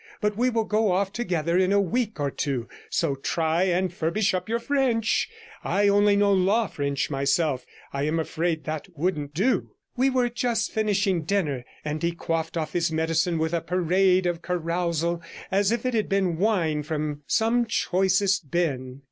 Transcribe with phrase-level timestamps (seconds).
[0.19, 4.33] But we will go off together in a week or two, so try and furbish
[4.33, 5.29] up your French.
[5.63, 10.27] I only know law French myself, and I am afraid that wouldn't do.' We were
[10.27, 15.71] just finishing dinner, and he quaffed off his medicine with a parade of carousal as
[15.71, 18.99] if it had been wine from some choicest bin.